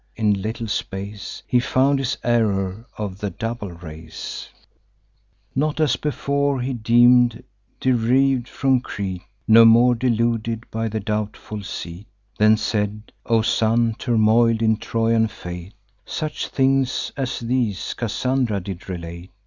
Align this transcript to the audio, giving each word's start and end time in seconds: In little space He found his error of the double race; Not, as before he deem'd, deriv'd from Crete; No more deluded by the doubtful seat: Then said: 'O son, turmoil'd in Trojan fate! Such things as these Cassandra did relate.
In 0.15 0.41
little 0.41 0.67
space 0.67 1.43
He 1.45 1.59
found 1.59 1.99
his 1.99 2.17
error 2.23 2.87
of 2.97 3.19
the 3.19 3.29
double 3.29 3.69
race; 3.71 4.49
Not, 5.53 5.79
as 5.79 5.95
before 5.95 6.59
he 6.59 6.73
deem'd, 6.73 7.43
deriv'd 7.79 8.47
from 8.47 8.79
Crete; 8.79 9.21
No 9.47 9.63
more 9.63 9.93
deluded 9.93 10.65
by 10.71 10.87
the 10.87 10.99
doubtful 10.99 11.61
seat: 11.61 12.07
Then 12.39 12.57
said: 12.57 13.11
'O 13.27 13.43
son, 13.43 13.95
turmoil'd 13.99 14.63
in 14.63 14.77
Trojan 14.77 15.27
fate! 15.27 15.75
Such 16.03 16.47
things 16.47 17.11
as 17.15 17.37
these 17.39 17.93
Cassandra 17.93 18.59
did 18.59 18.89
relate. 18.89 19.29